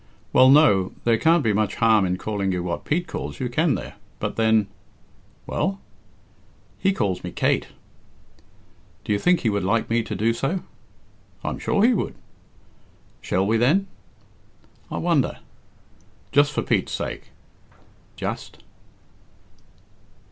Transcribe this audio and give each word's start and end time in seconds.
"Well, 0.33 0.49
no; 0.49 0.93
there 1.03 1.19
can't 1.19 1.43
be 1.43 1.53
much 1.53 1.75
harm 1.75 2.05
in 2.07 2.17
calling 2.17 2.51
you 2.51 2.63
what 2.63 2.85
Pete 2.85 3.05
calls 3.05 3.39
you, 3.39 3.49
can 3.49 3.75
there? 3.75 3.97
But 4.17 4.35
then" 4.35 4.65
"Well?" 5.45 5.79
"He 6.79 6.91
calls 6.91 7.23
me 7.23 7.29
Kate." 7.31 7.67
"Do 9.03 9.13
you 9.13 9.19
think 9.19 9.41
he 9.41 9.51
would 9.51 9.63
like 9.63 9.91
me 9.91 10.01
to 10.01 10.15
do 10.15 10.33
so?" 10.33 10.61
"I'm 11.43 11.59
sure 11.59 11.83
he 11.85 11.93
would." 11.93 12.15
"Shall 13.21 13.45
we, 13.45 13.57
then?" 13.57 13.85
"I 14.89 14.97
wonder!" 14.97 15.37
"Just 16.31 16.51
for 16.53 16.63
Pete's 16.63 16.91
sake?" 16.93 17.29
"Just." 18.15 18.57